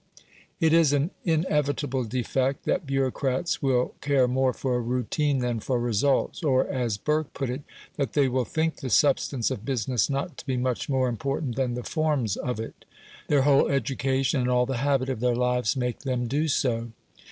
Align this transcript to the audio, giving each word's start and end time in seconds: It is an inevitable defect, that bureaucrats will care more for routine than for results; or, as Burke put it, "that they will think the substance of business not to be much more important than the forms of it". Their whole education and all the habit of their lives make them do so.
It 0.59 0.73
is 0.73 0.93
an 0.93 1.11
inevitable 1.25 2.05
defect, 2.05 2.65
that 2.65 2.87
bureaucrats 2.87 3.61
will 3.61 3.93
care 4.01 4.27
more 4.27 4.51
for 4.51 4.81
routine 4.81 5.37
than 5.41 5.59
for 5.59 5.79
results; 5.79 6.41
or, 6.43 6.65
as 6.65 6.97
Burke 6.97 7.31
put 7.35 7.51
it, 7.51 7.61
"that 7.97 8.13
they 8.13 8.27
will 8.27 8.43
think 8.43 8.77
the 8.77 8.89
substance 8.89 9.51
of 9.51 9.63
business 9.63 10.09
not 10.09 10.37
to 10.39 10.45
be 10.47 10.57
much 10.57 10.89
more 10.89 11.07
important 11.07 11.55
than 11.55 11.75
the 11.75 11.83
forms 11.83 12.35
of 12.35 12.59
it". 12.59 12.83
Their 13.27 13.43
whole 13.43 13.67
education 13.69 14.41
and 14.41 14.49
all 14.49 14.65
the 14.65 14.77
habit 14.77 15.07
of 15.09 15.19
their 15.19 15.35
lives 15.35 15.77
make 15.77 15.99
them 15.99 16.25
do 16.25 16.47
so. 16.47 16.89